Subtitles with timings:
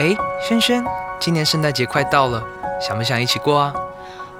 [0.00, 0.82] 哎，轩轩，
[1.20, 2.42] 今年圣诞节快到了，
[2.80, 3.74] 想不想一起过啊？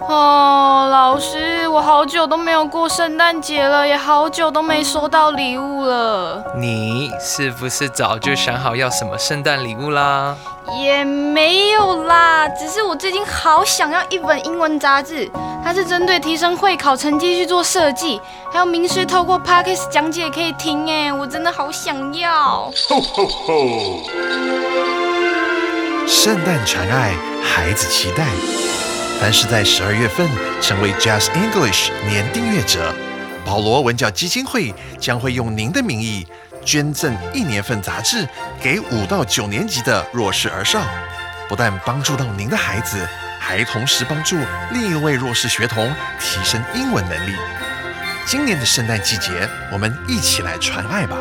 [0.08, 6.42] 哦，老师，我好久都没有过圣诞节了，也好久都没收到礼物了。
[6.56, 10.34] 你是不是早就想好要什么圣诞礼物啦？
[10.80, 15.30] 也没有啦，只是我最近好想要一本英文杂志，
[15.62, 18.18] 它是针对提升会考成绩去做设计，
[18.50, 22.72] 还有名师透过 podcast 讲解可以听，哎，我真的好想要。
[26.12, 28.26] 圣诞传爱，孩子期待。
[29.20, 30.28] 凡是在十二月份
[30.60, 32.92] 成为 Just English 年订阅者，
[33.44, 36.26] 保罗文教基金会将会用您的名义
[36.64, 38.28] 捐赠一年份杂志
[38.60, 40.82] 给五到九年级的弱势儿少，
[41.48, 43.08] 不但帮助到您的孩子，
[43.38, 44.36] 还同时帮助
[44.72, 47.36] 另一位弱势学童提升英文能力。
[48.26, 51.16] 今年的圣诞季节，我们一起来传爱吧！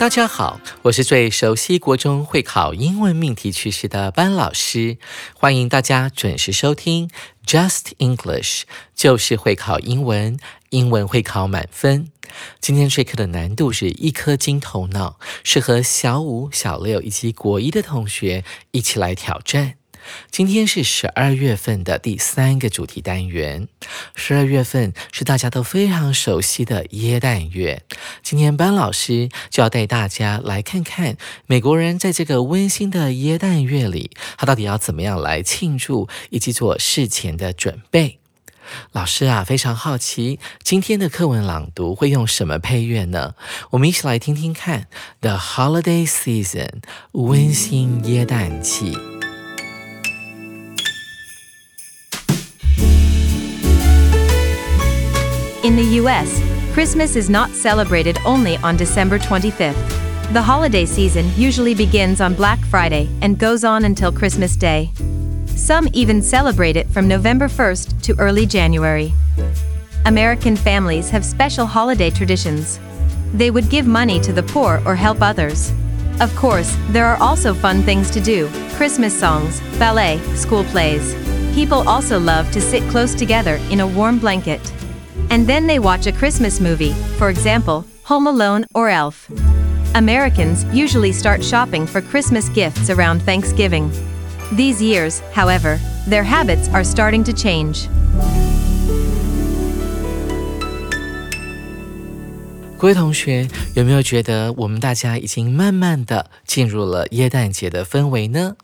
[0.00, 4.96] 大家好，我是最熟悉国中会考英文命题趋势的班老师，
[5.34, 7.10] 欢迎大家准时收听
[7.44, 8.62] Just English，
[8.94, 10.38] 就是会考英文，
[10.70, 12.10] 英文会考满分。
[12.62, 19.74] 今天这课的难度是一颗金头脑，适合小五、小六以及国一的同学一起来挑战。
[20.30, 23.68] 今天是十二月份的第三个主题单元。
[24.14, 27.82] 十二月份是大家都非常熟悉的耶诞月。
[28.22, 38.18] 今天班老师就要带大家来看看美国人在这个温馨的耶诞月里，他到底要怎么样来庆祝以及做事前的准备。
[38.92, 43.34] 老师啊，非常好奇今天的课文朗读会用什么配乐呢？
[43.70, 44.86] 我们一起来听听看。
[45.20, 48.96] The holiday season，温馨耶诞季。
[55.62, 56.40] In the US,
[56.72, 60.32] Christmas is not celebrated only on December 25th.
[60.32, 64.90] The holiday season usually begins on Black Friday and goes on until Christmas Day.
[65.44, 69.12] Some even celebrate it from November 1st to early January.
[70.06, 72.80] American families have special holiday traditions.
[73.34, 75.74] They would give money to the poor or help others.
[76.20, 81.14] Of course, there are also fun things to do Christmas songs, ballet, school plays.
[81.54, 84.72] People also love to sit close together in a warm blanket.
[85.30, 89.30] And then they watch a Christmas movie, for example, Home Alone or Elf.
[89.94, 93.90] Americans usually start shopping for Christmas gifts around Thanksgiving.
[94.52, 97.88] These years, however, their habits are starting to change.
[102.80, 108.56] 各位同学，有没有觉得我们大家已经慢慢的进入了耶诞节的氛围呢？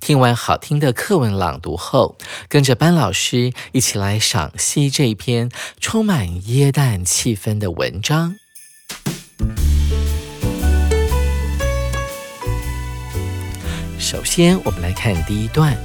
[0.00, 5.48] 听完好听的课文朗读后，跟着班老师一起来赏析这一篇
[5.78, 8.34] 充满耶诞气氛的文章。
[14.00, 15.78] 首先，我们来看第一段。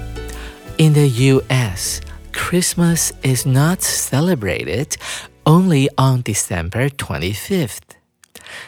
[0.79, 2.01] In the U.S.,
[2.33, 4.87] Christmas is not celebrated
[5.45, 7.69] only on December 25th.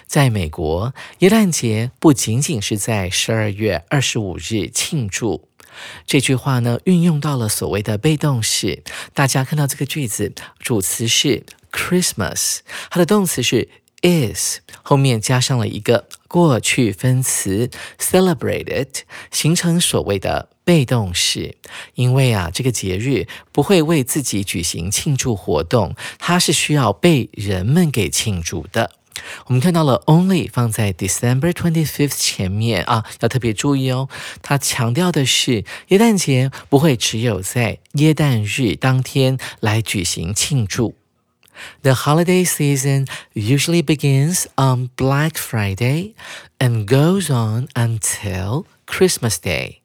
[0.08, 5.48] 在美国，耶诞节不仅仅是在十二月二十五日庆祝。
[6.08, 8.84] 这句话呢，运用到了所谓的被动式。
[9.14, 13.70] 大家看到这个句子，主词是 Christmas，它的动词是
[14.02, 17.70] is，后面加上了一个过去分词
[18.00, 18.88] celebrated，
[19.32, 21.58] 形成所谓的被动式。
[21.96, 28.92] 因为啊，这个节日不会为自己举行庆祝活动，它是需要被人们给庆祝的。
[29.48, 34.08] 我们看到了 only 放在 December twenty fifth 前面啊，要特别注意哦。
[34.44, 40.96] 它强调的是耶诞节不会只有在耶诞日当天来举行庆祝。
[41.82, 46.16] The holiday season usually begins on Black Friday
[46.60, 49.82] and goes on until Christmas Day.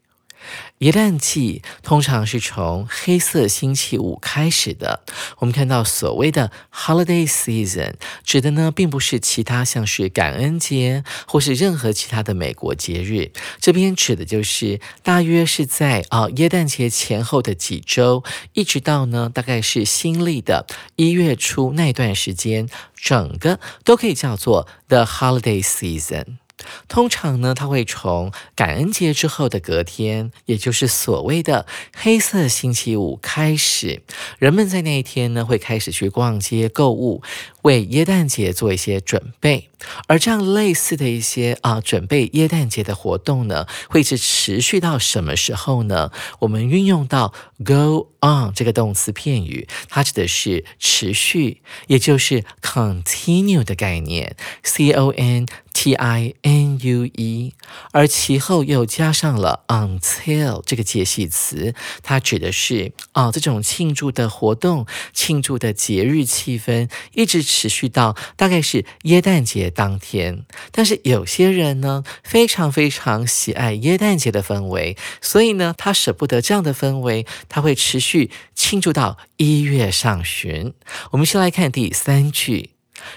[0.79, 5.05] 耶诞季通常是从黑色星期五开始的。
[5.39, 7.95] 我们看到所谓的 holiday season，
[8.25, 13.31] 指的呢并不是其他像是感恩节或是任何其他的美国节日，
[13.61, 26.42] 这边指的就是大约是在啊耶诞节前后的几周，一直到呢大概是新历的一月初那段时间，整个都可以叫做 the holiday season。
[26.89, 34.03] 通常呢，它会从感恩节之后的隔天，也就是所谓的黑色星期五开始，
[34.39, 37.23] 人们在那一天呢，会开始去逛街购物，
[37.63, 39.69] 为耶诞节做一些准备。
[40.07, 46.13] 而这样类似的一些啊，准备耶诞节的活动呢，会是持续到什么时候呢？
[46.41, 55.47] 我们运用到 go on 这个动词片语，它指的是持续，也就是 continue 的概念，c o n。
[55.75, 57.55] T I N U E，
[57.93, 70.45] 而其后又加上了 until 这个介系词，它指的是啊这种庆祝的活动、庆祝的节日气氛，一直持续到大概是耶诞节当天。
[70.71, 80.73] 但是有些人呢，非常非常喜爱耶诞节的氛围，所以呢，他舍不得这样的氛围，他会持续庆祝到一月上旬。
[81.13, 82.72] 我们先来看第三句。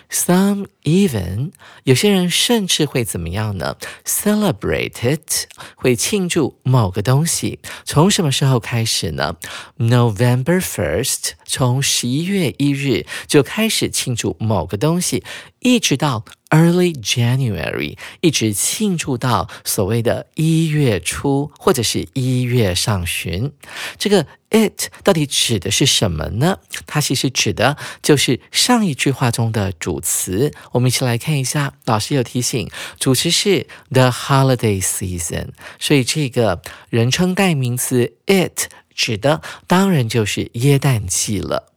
[0.10, 1.52] Some even
[1.84, 9.38] 有些人甚至会怎么样呢？Celebrate it 会庆祝某个东西，从什么时候开始呢
[9.78, 15.24] ？November first 从十一月一日就开始庆祝某个东西，
[15.60, 23.52] 一直到 Early January，一直庆祝到所谓的一月初或者是一月上旬。
[23.98, 26.60] 这个 it 到底指的是什么呢？
[26.88, 30.54] 它其实指的就是上一句话中的主词。
[30.72, 41.74] 我们一起来看一下，老师有提醒，主词是 the holiday season，所以这个人称代名词 it 指的当然就是耶诞季了。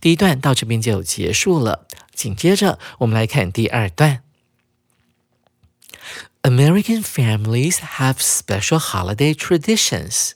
[0.00, 1.86] 第一段到这边就结束了。
[2.14, 4.22] 紧接着，我们来看第二段。
[6.42, 10.32] American families have special holiday traditions.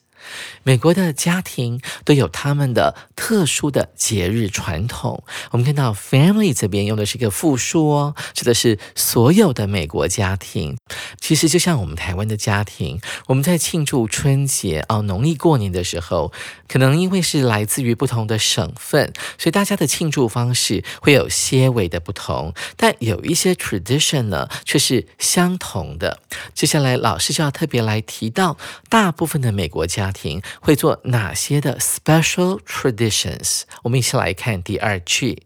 [0.62, 5.24] 美国的家庭都有他们的特殊的节日传统。
[5.50, 10.76] 我们看到 family 这边用的是一个复数哦，指的是所有的美国家庭。
[11.20, 16.32] 其实就像我们台湾的家庭，我们在庆祝春节哦，农历过年的时候，
[16.68, 22.54] 可能因为是来自于不同的省份，所以大家的庆祝方式会有些微的不同。
[22.76, 26.20] 但有一些 tradition 呢，却是相同的。
[26.54, 28.56] 接下来老师就要特别来提到，
[28.88, 30.41] 大部分的美国家庭。
[30.61, 33.63] 会做哪些的 special traditions？
[33.83, 35.43] 我们一起来看第二句。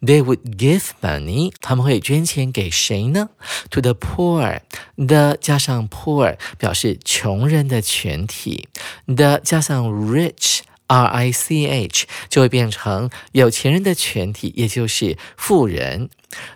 [0.00, 3.30] They would give money，他们会捐钱给谁呢？
[3.70, 4.60] To the poor，
[4.96, 8.68] 的加上 poor 表示穷人的全体，
[9.06, 10.60] 的加上 rich。
[10.87, 16.09] R I C H 就会变成有钱人的全体，也就是富人。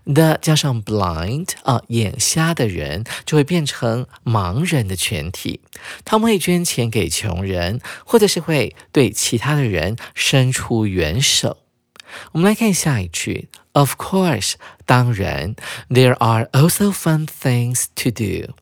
[0.06, 5.62] The 加上 blind 啊，眼瞎的人就会变成盲人的全体。
[6.04, 11.58] 他们会捐钱给穷人，或者是会对其他的人伸出援手。
[12.32, 13.50] 我们来看下一句。
[13.74, 14.54] Of course，
[14.88, 15.56] 当然
[15.90, 18.56] ，there are also fun things to do。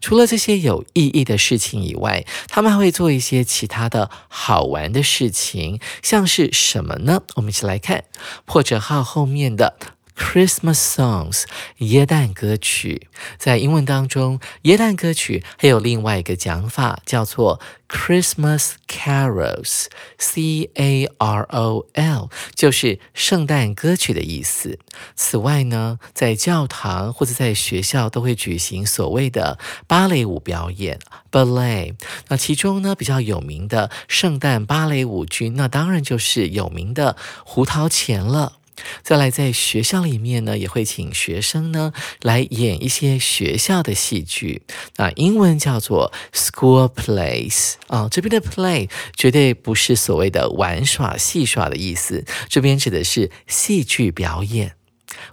[0.00, 7.22] 除了这些有意义的事情以外，他们还会做一些其他的好玩的事情，像是什么呢？
[7.36, 8.04] 我们一起来看
[8.44, 9.76] 破折号后面的。
[10.22, 11.44] Christmas songs，
[11.78, 24.78] 耶诞歌曲，在英文当中，耶诞歌曲还有另外一个讲法，叫做 Christmas carols，C A R O L，就是圣诞歌曲的意思。
[25.16, 30.98] 此外呢，在教堂或者在学校都会举行所谓的芭蕾舞表演
[31.30, 31.94] （ballet）。
[32.28, 38.54] 那其中呢，比较有名的圣诞芭蕾舞剧，那当然就是有名的胡桃钳了。
[39.02, 41.92] 再来，在学校里面呢，也会请学生呢
[42.22, 44.62] 来演一些学校的戏剧。
[44.96, 54.74] 那英文叫做 school plays 啊，这边的 play 绝对不是所谓的玩耍、戏耍的意思，这边指的是戏剧表演。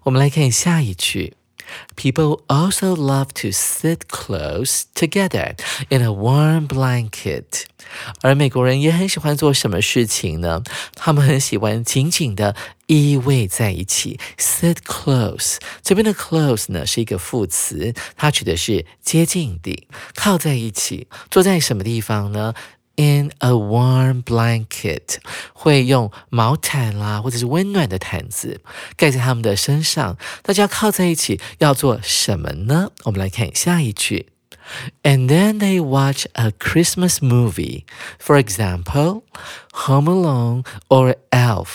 [0.04, 1.39] 我们来看下一句。
[1.96, 5.56] People also love to sit close together
[5.90, 7.64] in a warm blanket。
[8.22, 10.62] 而美国人也很喜欢做什么事情呢？
[10.96, 12.56] 他们很喜欢紧紧的
[12.88, 15.58] 依偎在一起，sit close。
[15.82, 21.08] 这边的 close 呢是一个副词，它指的是接近地，靠在一起。
[21.32, 22.54] 坐在什么地方呢
[23.00, 25.20] ？In a warm blanket，
[25.54, 28.60] 会用毛毯啦，或者是温暖的毯子
[28.98, 30.18] 盖在他们的身上。
[30.44, 32.90] 大家靠在一起要做什么呢？
[33.06, 34.28] 我们来看下一句。
[35.04, 37.86] And then they watch a Christmas movie,
[38.22, 39.24] for example,
[39.86, 41.68] Home Alone or Elf.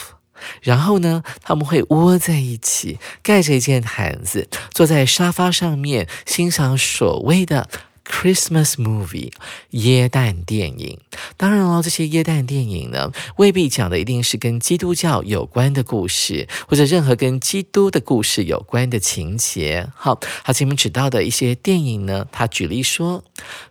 [0.61, 7.67] 然后呢，他们会窝在一起，盖着一件毯子，坐在沙发上面，欣赏所谓的。
[8.05, 9.31] Christmas movie，
[9.71, 10.99] 耶诞电影。
[11.37, 19.89] 当然了，这些耶诞电影呢，未必讲的一定是跟基督教有关的故事，或者任何跟基督的故事有关的情节。
[19.95, 23.23] 好，好，前面指到的一些电影呢，他举例说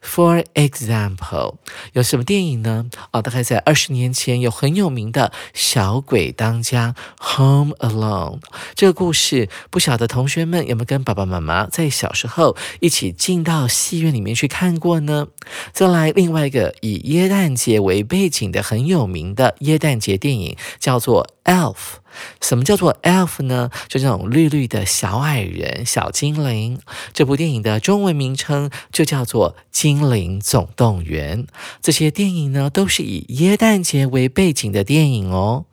[0.02, 1.54] ，For example，
[1.92, 2.86] 有什么电影呢？
[3.12, 8.40] 哦，大概在二十年前有很有名的小鬼当家，Home Alone。
[8.74, 14.23] 这个故事，不晓得同学们有没有跟爸爸妈妈在小时候一起进到戏院里？
[14.24, 15.28] 面去看过呢。
[15.72, 21.76] 再来，另外一个以耶诞节为背景的很有名的耶诞节电影，叫做 elf。
[22.40, 23.70] 什么叫做 elf 呢？
[23.88, 26.78] 就这种绿绿的小矮人、小精灵。
[27.12, 31.42] 这部电影的中文名称就叫做《精灵总动员》。
[31.82, 35.64] 这些电影呢，都是以耶诞节为背景的电影哦。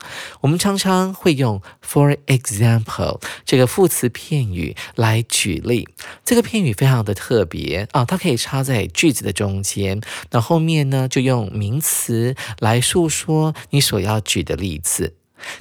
[0.41, 5.87] 我们常常会用 for example 这个副词片语来举例。
[6.25, 10.01] 这个片语非常的特别啊，它可以插在句子的中间，
[10.31, 15.13] 那后面呢，就用名词来诉说你所要举的例子。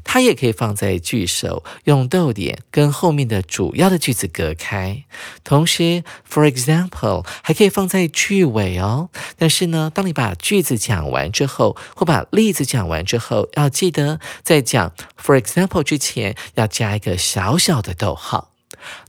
[0.05, 5.05] 它也可以放在句首，用逗点跟后面的主要的句子隔开。
[5.45, 9.11] 同时，for example 还可以放在句尾哦。
[9.37, 18.51] 但是呢，当你把句子讲完之后，或把例子讲完之后，要记得在讲 for example 之前要加一个小小的逗号。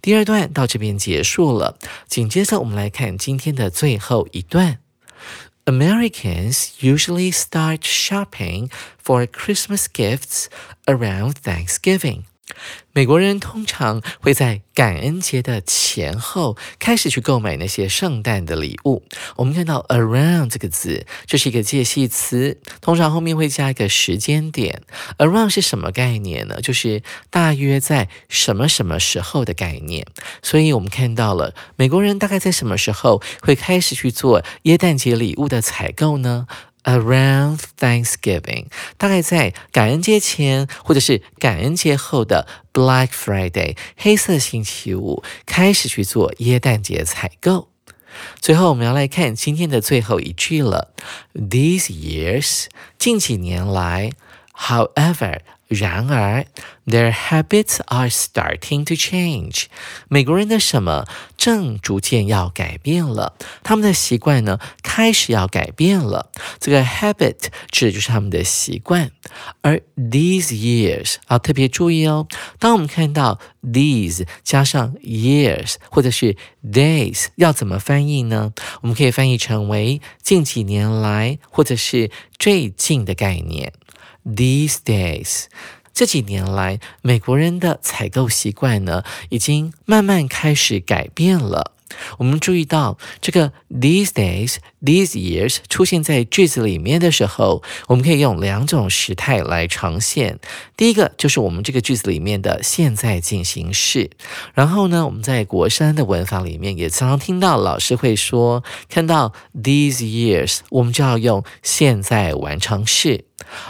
[0.01, 4.79] 第二段到这边结束了，紧接着我们来看今天的最后一段。
[5.67, 10.49] Americans usually start shopping for Christmas gifts
[10.87, 12.25] around Thanksgiving.
[12.93, 19.03] 美国人通常会在感恩节的前后开始去购买那些圣诞的礼物。
[19.37, 24.81] 我们看到 around 这个字，这是一个介系词，通常后面会加一个时间点。
[25.17, 26.59] around 是什么概念呢？
[26.61, 30.05] 就是大约在什么什么时候的概念。
[30.41, 36.47] 所以我们看到了美国人大概在什么时候会开始去做耶诞节礼物的采购呢
[36.83, 38.65] ？Around Thanksgiving，
[38.97, 47.69] 大概在感恩节前或者是感恩节后的 Black Friday 黑色星期五开始去做耶诞节采购。
[48.39, 50.93] 最后，我们要来看今天的最后一句了。
[51.33, 52.65] These years，
[52.97, 54.11] 近几年来
[54.53, 55.39] ，However。
[55.71, 56.45] 然而
[56.85, 59.67] ，their habits are starting to change。
[60.09, 61.05] 美国人的什么
[61.37, 63.37] 正逐渐要改变了？
[63.63, 66.29] 他们的习惯呢，开始要改变了。
[66.59, 69.11] 这个 habit 指的就是他们的习惯。
[69.61, 72.27] 而 these years 啊，特别注意哦，
[72.59, 78.51] 当我们看到 these 加上 years 或者是 days，要怎么翻译呢？
[78.81, 83.71] 我们可以翻译成为近几年来，或者是最近的概念。
[84.25, 85.45] These days，
[85.93, 91.73] 这几年来，美国人的采购习惯呢，已经慢慢开始改变了。
[92.19, 100.39] 我们注意到这个 these days、these years 出现在句子里面的时候，我们可以用两种时态来呈现。
[100.77, 104.11] 第一个就是我们这个句子里面的现在进行式。
[104.53, 113.25] 然后呢，我们在国山的文法里面也常常听到老师会说，看到 these years，我们就要用现在完成式。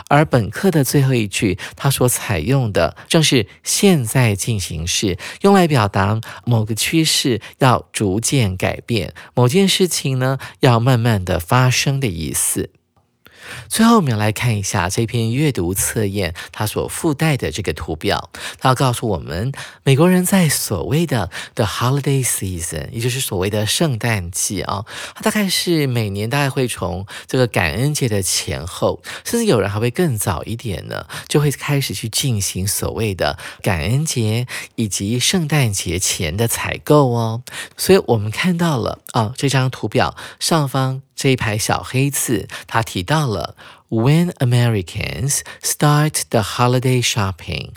[0.08, 12.72] 而本课的最后一句，它所采用的正是现在进行式，用来表达某个趋势要逐渐改变，某件事情呢要慢慢的发生的意思。
[13.70, 18.30] 最后，我们来看一下这篇阅读测验它所附带的这个图表。
[18.60, 19.52] 它要告诉我们，
[19.84, 37.44] 美国人在所谓的 the holiday season，也就是所谓的圣诞季啊，它大概是每年大概会从这个感恩节的前后，甚至有人还会更早一点呢，就会开始去进行所谓的感恩节以及圣诞节前的采购哦。
[37.78, 41.02] 所以我们看到了啊，这张图表上方。
[41.22, 43.56] 这一排小黑刺，他提到了。
[43.92, 47.72] When Americans start the holiday shopping，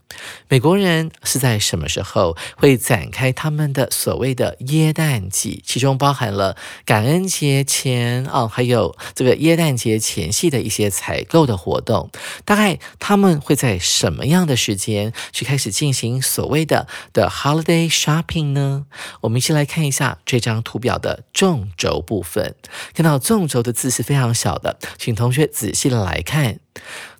[0.48, 5.60] 美国人是在什么时候会展开他们的所谓的耶诞季？
[5.66, 12.08] 其中包含了感恩节前哦，还有这个耶诞节前夕的一些采购的活动。
[12.44, 18.86] 大概他们会在什么样的时间去开始进行所谓的的 holiday shopping 呢？
[19.22, 22.54] 我们一起来看一下这张图表的纵轴部分。
[22.94, 26.03] 看到纵轴的字是非常小的，请同学仔细的。
[26.04, 26.60] 来看，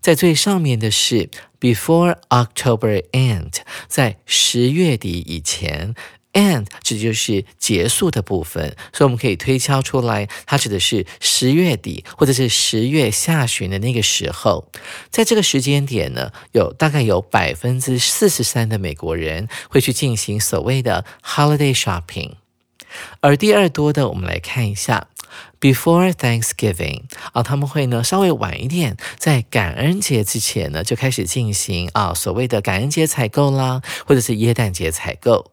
[0.01, 3.55] 在最上面的是 before October end，
[3.89, 5.95] 在十月底以前
[6.35, 14.71] ，end 指的就是结束的部分，所以我们可以推敲出来，它指的是十月底或者是十月下旬的那个时候。
[15.11, 22.33] 在这个时间点呢，有大概有百分之四十三的美国人会去进行所谓的 holiday shopping，
[23.21, 25.09] 而第二多的，我们来看一下。
[25.61, 35.51] Before Thanksgiving 啊，他们会呢稍微晚一点，在感恩节之前呢就开始进行啊所谓的感恩节采购啦，或者是耶诞节采购。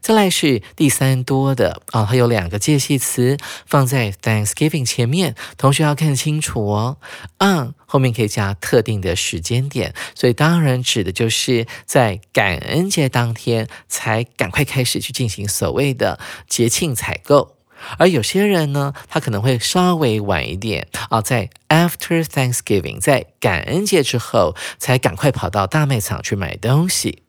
[0.00, 3.36] 再来是第三多的啊，它有两个介系词
[3.66, 6.96] 放在 Thanksgiving 前面，同学要看清楚哦。
[7.38, 17.53] on 后面可以加特定的时间点，所以当然指的就是在感恩节当天才赶快开始去进行所谓的节庆采购。
[17.98, 27.23] 而有些人呢，他可能会稍微晚一点啊，在 after Thanksgiving，在感恩节之后，才赶快跑到大卖场去买东西。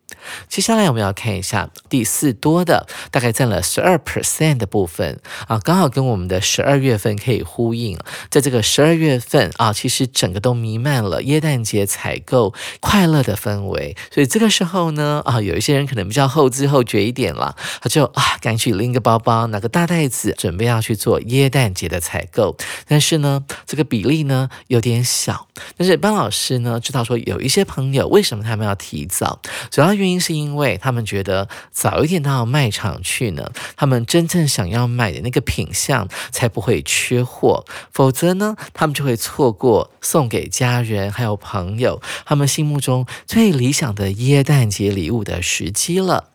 [0.50, 7.97] 接下来我们要看一下第四多的，大概占了十二 percent 的部分啊，刚好跟我们的十二月份可以呼应。
[8.29, 22.55] 在这个十二月份啊，其实整个都弥漫了耶诞节采购快乐的氛围，所以这个时候呢啊，有一些人可能比较后知后觉一点了，他就啊赶紧去拎个包包，拿个大袋子，准备要去做耶诞节的采购。
[22.88, 25.47] 但是呢，这个比例呢有点小。
[25.77, 29.39] 但是班老师呢知道说，有一些朋友为什么他们要提早，
[29.71, 30.15] 主要原因。
[30.25, 46.29] 是因为他们觉得早一点到卖场去呢，他们真正想要买的那个品相才不会缺货，否则呢，他们就会错过送给家人还有朋友他们心目中最理想的耶诞节礼物的时机了。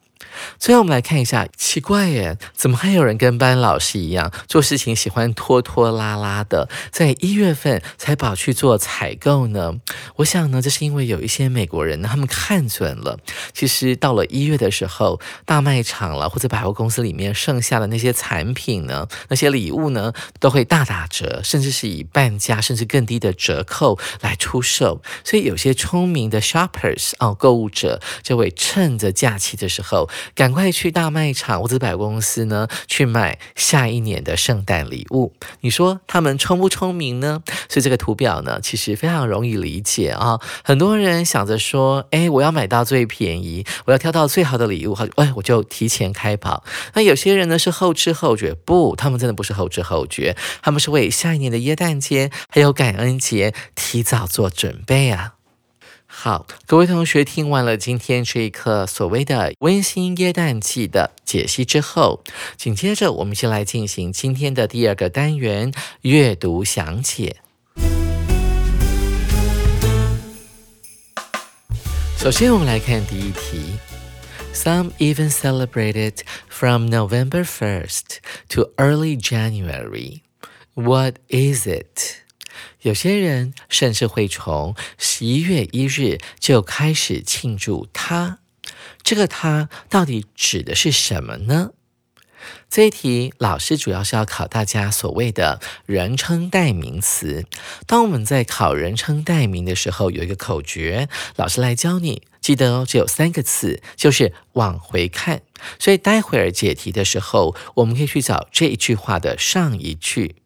[0.59, 9.75] 最后我们来看一下，奇怪耶，怎么还有人跟班老师一样做事情喜欢拖拖拉拉的，在一月份才跑去做采购呢？
[10.17, 13.19] 我想呢，这是因为有一些美国人，他们看准了，
[13.61, 25.03] 其实到了一月的时候，大卖场了或者百货公司里面剩下的那些产品呢，那些礼物呢，都会大打折，甚至是以半价甚至更低的折扣来出售。
[25.23, 30.09] 所以有些聪明的 shoppers 哦，购物者就会趁着假期的时候。
[30.35, 35.35] 赶快去大卖场或者百货公司呢，去买下一年的圣诞礼物。
[35.61, 37.43] 你说他们聪不聪明呢？
[37.69, 40.41] 所以这个图表呢，其实非常容易理解啊。
[40.65, 43.50] 很多人想着说，哎，我要买到最便宜，
[43.85, 46.63] 我要挑到最好的礼物，好，哎，我就提前开跑。
[46.95, 55.35] 那有些人呢是后知后觉，不，他们真的不是后知后觉，他们是为下一年的耶诞节还有感恩节提早做准备啊。
[56.13, 62.25] 好，各位同学听完了今天这一课所谓的温馨耶诞季的解析之后，
[62.57, 67.37] 紧接着我们先来进行今天的第二个单元阅读详解。
[72.21, 73.79] 首先，我们来看第一题
[74.53, 76.19] ：Some even celebrated
[76.51, 78.19] from November first
[78.51, 80.21] to early January.
[80.75, 82.17] What is it?
[82.83, 88.41] 有些人甚至会从十一月一日就开始庆祝它。
[89.03, 91.71] 这个“它”到底指的是什么呢？
[92.69, 97.45] 这一题老师主要是要考大家所谓的人称代名词。
[97.87, 105.43] 当我们在考人称代名的时候，有一个口诀，老师来教你，记得哦，只有三个词，就是往回看。
[105.79, 110.37] 所以待会儿解题的时候，我们可以去找这一句话的上一句。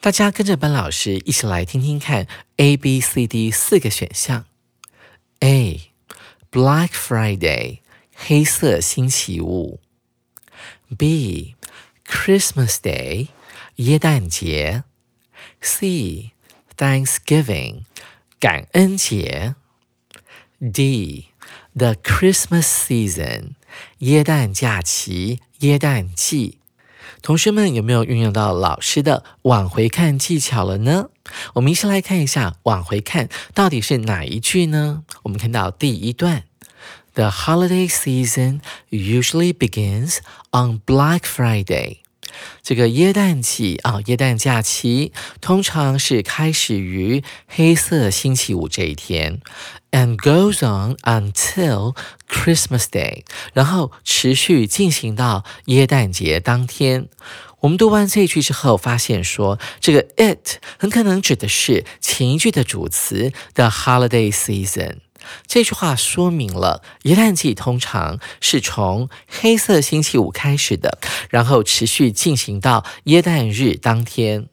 [0.00, 4.46] 大家跟着班老师一起来听听看，A、B、C、D 四个选项。
[5.40, 5.92] A.
[6.50, 7.78] Black Friday，
[8.14, 9.80] 黑色星期五。
[10.96, 11.54] B.
[12.06, 13.28] Christmas Day，
[13.76, 14.84] 耶诞节。
[15.60, 16.32] C.
[16.76, 17.82] Thanksgiving，
[18.38, 19.54] 感恩节。
[20.58, 21.26] D.
[21.74, 23.52] The Christmas Season，
[23.98, 26.58] 耶诞假期、耶诞季。
[27.22, 31.10] 同学们有没有运用到老师的往回看技巧了呢？
[31.54, 35.04] 我们一起来看一下往回看到底是哪一句呢？
[35.22, 36.44] 我们看到第一段
[37.20, 40.20] ，The holiday season usually begins
[40.52, 41.98] on Black Friday。
[42.62, 49.42] 这个耶诞季啊，耶诞假期通常是开始于黑色星期五这一天。
[49.90, 51.94] And goes on until
[52.26, 57.08] Christmas Day，然后持续进行到耶诞节当天。
[57.58, 65.00] 我们读完这一句之后，发现说这个 it 很可能指的是前一句的主词 the holiday season。
[65.46, 74.48] 这句话说明了耶诞季通常是从黑色星期五开始的，然后持续进行到耶诞日当天。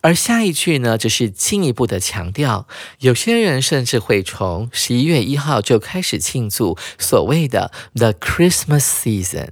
[0.00, 2.66] 而下一句呢，则是进一步的强调，
[3.00, 9.50] 有些人甚至会从十一月一号就开始庆祝所谓的 The Christmas Season。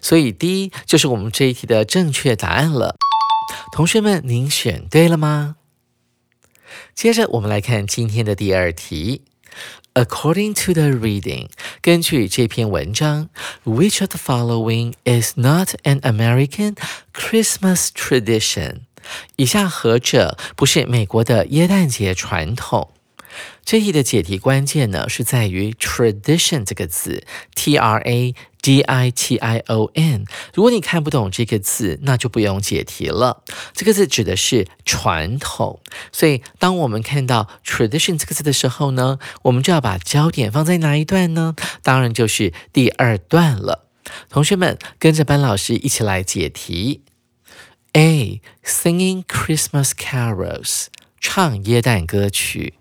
[0.00, 2.96] 所以，D 就是我们这一题的正确答案了。
[3.72, 5.56] 同学们，您选对了吗？
[6.94, 9.22] 接着，我们来看今天的第二题。
[9.94, 11.48] According to the reading，
[11.82, 13.28] 根据这篇文章
[13.64, 16.76] ，Which of the following is not an American
[17.12, 18.80] Christmas tradition？
[19.36, 22.90] 以下何者不是美国的耶诞节传统？
[23.64, 30.24] 这一的解题关键呢，是在于 tradition 这个字，T R A D I T I O N。
[30.54, 33.42] 如果你看不懂这个字，那就不用解题了。
[33.74, 41.54] 这个字指的是传统，所以当我们看到 tradition 这个字的时候呢，我们就要把焦点放在哪一段呢？
[41.82, 43.88] 当然就是第二段了。
[44.28, 47.02] 同学们跟着班老师一起来解题。
[47.92, 48.40] A.
[48.64, 50.86] Singing Christmas carols，
[51.20, 52.74] 唱耶诞歌曲。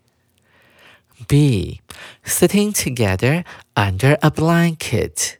[1.28, 1.82] B.
[2.26, 3.44] Sitting together
[3.76, 5.36] under a blanket，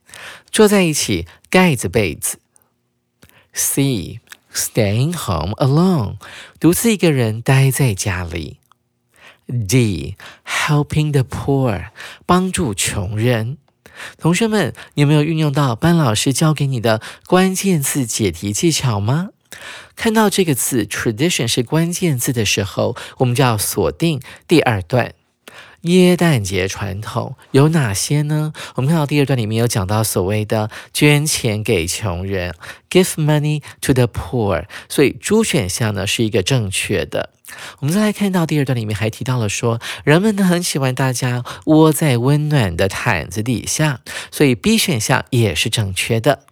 [0.52, 2.40] 坐在一起盖着被子。
[3.54, 4.20] C.
[4.54, 6.18] Staying home alone，
[6.60, 8.60] 独自一个人待在家里。
[9.48, 10.16] D.
[10.46, 11.92] Helping the poor，
[12.26, 13.58] 帮助穷人。
[14.18, 19.30] 同学们，你有没有运用到班老师教给你的关键字解题技巧吗？
[19.96, 25.14] 看到这个字 tradition 是关键字的时候，我们就要锁定第二段。
[25.82, 28.54] 耶诞节传统有哪些呢？
[28.76, 32.54] 我们看到第二段里面有讲到所谓的捐钱给穷人
[32.90, 37.32] ，give money to the poor，所以猪选项呢是一个正确的。
[37.80, 46.44] 我们再来看到第二段里面还提到了说，人们呢很喜欢大家窝在温暖的毯子底下，所以 B 选项也是正确的。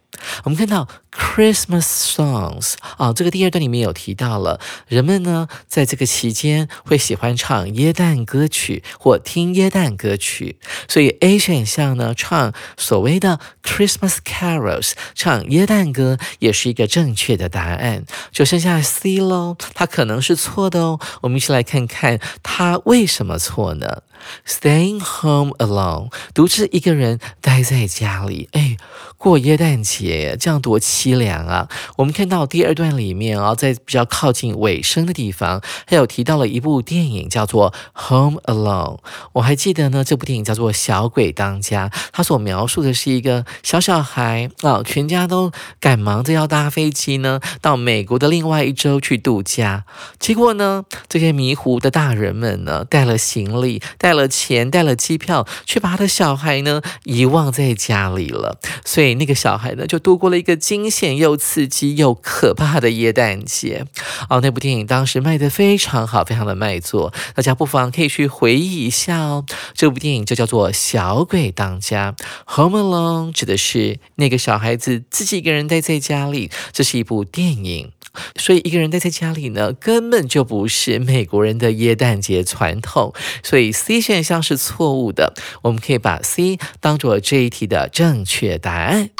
[0.44, 21.00] 我们看到 Christmas songs 啊，这个第二段里面有提到了，人们呢在这个期间会喜欢唱耶诞歌曲或听耶诞歌曲，所以 A 选项呢唱所谓的 Christmas carols，唱耶诞歌也是一个正确的答案，就剩下 C 喽，它可能是错的哦。
[21.22, 24.02] 我们一起来看看它为什么错呢
[24.46, 28.76] ？Staying home alone，独自一个人待在家里，哎，
[29.20, 31.68] 过耶诞节这样多凄凉啊！
[31.96, 37.70] 我们看到第二段里面啊，在比较靠近尾声的地方，还有提到了一部电影叫做
[38.08, 38.96] 《Home Alone》。
[39.34, 49.84] 我还记得呢，这部电影叫做《小鬼当家》，它所描述的是一个小小孩啊，全家都赶忙着要搭飞机呢，到美国的另外一周去度假。
[50.18, 58.58] 结果呢，这些迷糊的大人们呢，带了行李、带了钱、带了机票，却把他的小孩呢遗忘在家里了。
[58.82, 63.84] 所以那个小孩呢，就度过了一个惊险又刺激又可怕的耶诞节。
[64.28, 69.44] 哦，那部电影当时卖的非常好，非常的卖座，大家不妨可以去回忆一下哦。
[69.74, 72.14] 这部电影就叫做《小鬼当家》
[72.56, 77.92] ，Home Alone 指的是那个小孩子自己一个人待在家里，这是一部电影。
[78.36, 85.34] 所以一个人待在家里呢，根本就不是美国人的耶诞节传统，所以 C 选项是错误的。
[85.62, 89.10] 我们可以把 C 当做这一题的正确答案。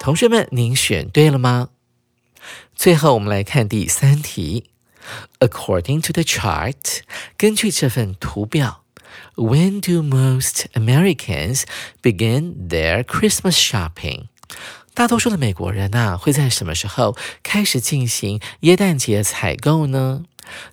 [0.00, 1.68] 同学们，您选对了吗？
[2.74, 4.70] 最后，我们来看第三题。
[5.40, 7.00] According to the chart，
[7.36, 8.84] 根据这份图表
[9.34, 11.62] ，When do most Americans
[12.02, 14.26] begin their Christmas shopping？
[14.94, 20.24] 大多数的美国人呐，会在什么时候开始进行耶诞节采购呢？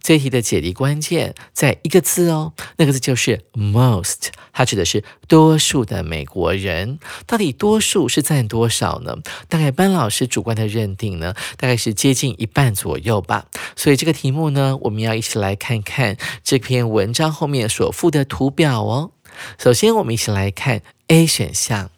[0.02, 7.00] 这题的解题关键在一个字哦，那个字就是 most，它指的是多数的美国人。
[7.26, 9.16] 到底多数是占多少呢？
[9.48, 13.46] 大概班老师主观的认定呢，大概是接近一半左右吧。
[13.76, 19.12] 所以这个题目呢，我们要一起来看看这篇文章后面所附的图表哦。
[19.58, 21.92] 首先，我们一起来看 A 选项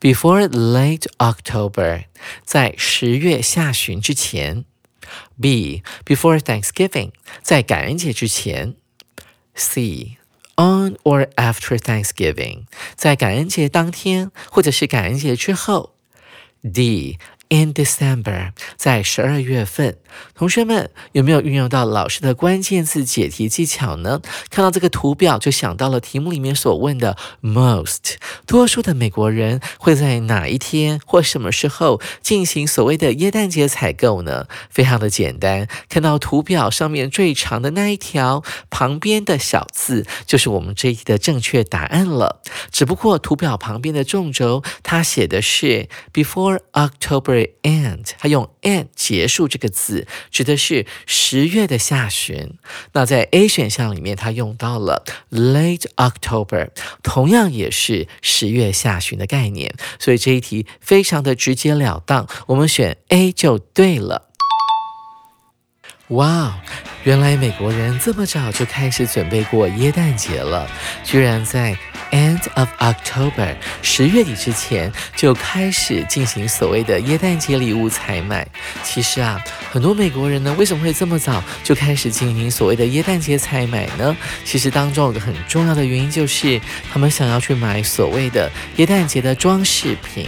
[0.00, 2.04] ，Before late October，
[2.44, 4.64] 在十月下旬之前。
[5.40, 8.76] B before Thanksgiving，在感恩节之前。
[9.54, 10.18] C
[10.56, 15.94] on or after Thanksgiving，在感恩节当天或者是感恩节之后。
[16.62, 17.18] D
[17.49, 19.97] In December，在十二月份，
[20.33, 24.19] 同学们有没有运用到老师的关键字解题技巧呢？
[24.49, 28.15] 看到这个图表，就想到了题目里面所问的 most，
[28.47, 34.47] 多数的美国人会在哪一天或什么时候进行所谓的耶诞节采购呢？
[34.71, 42.41] 非常的简单，看到图表上面最长的那一条旁边的小字，就是我们这一题的正确答案了。
[42.71, 47.44] 只不过图表旁边的纵轴，它写的是 before October。
[47.63, 52.53] end，它用 end 结束这个字，指的是十月的下旬。
[52.93, 56.69] 那在 A 选项里面，它用到了 late October，
[57.03, 59.73] 同样也是十月下旬的概念。
[59.99, 64.29] 所以这一题非常的直截了当，我们选 A 就对了。
[66.09, 66.59] 哇，
[67.03, 70.69] 原来美国人这么早就开始准备过耶诞节了，
[71.03, 71.77] 居然在。
[72.11, 78.47] End of October，十月底之前就开始进行所谓的耶诞节礼物采买。
[78.83, 79.41] 其实啊，
[79.71, 84.15] 很多美国人呢，为什么会这么早就开始进行所谓的耶诞节采买呢？
[84.43, 86.59] 其实当中有个很重要的原因，就是
[86.91, 90.27] 他们想要去买所谓的耶诞节的装饰品。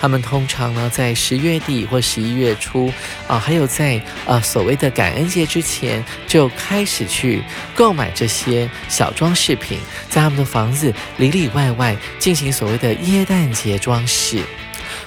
[0.00, 2.92] 他们通常呢，在十月底或十一月初
[3.26, 7.42] 啊，还有在呃所谓的感恩节之前，就开始去
[7.74, 14.42] 购买这些小装饰品，在他们的房子里里外外进行所谓的耶诞节装饰。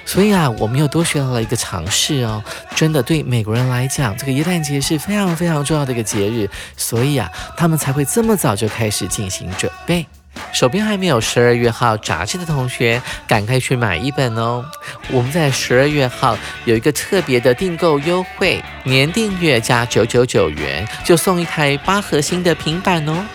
[0.06, 2.44] 所以啊，我们又多学到了一个常识哦。
[2.76, 10.06] 真的，对美国人来讲，这个耶诞节是非常非常重要的一个节日，所以啊，他们才会这么早就开始进行准备。
[10.54, 14.64] 手边还没有十二月号杂志的同学，赶快去买一本哦！
[15.10, 23.26] 我们在十二月号有一个特别的订购优惠，年订阅加九九九元就送一台八核心的平板哦。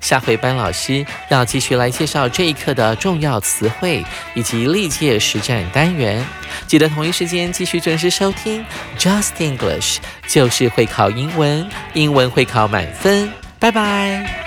[0.00, 6.24] 下回班老师要继续来介绍这一课的重要词汇以及历届实战单元，
[6.66, 8.64] 记得同一时间继续准时收听
[8.98, 13.30] Just English，就是会考英文，英文会考满分。
[13.58, 14.45] 拜拜。